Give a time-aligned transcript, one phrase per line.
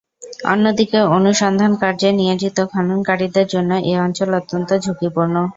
[0.45, 5.35] অন্যদিকে অনুসন্ধানকার্যে নিয়োজিত খননকারীদের জন্য এ অঞ্চল অত্যন্ত ঝুকিপূর্ণ।